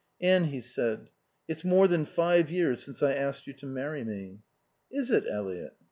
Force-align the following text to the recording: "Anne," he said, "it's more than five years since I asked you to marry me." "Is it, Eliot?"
"Anne," 0.19 0.45
he 0.45 0.59
said, 0.61 1.11
"it's 1.47 1.63
more 1.63 1.87
than 1.87 2.05
five 2.05 2.49
years 2.49 2.83
since 2.83 3.03
I 3.03 3.13
asked 3.13 3.45
you 3.45 3.53
to 3.53 3.67
marry 3.67 4.03
me." 4.03 4.39
"Is 4.89 5.11
it, 5.11 5.25
Eliot?" 5.29 5.75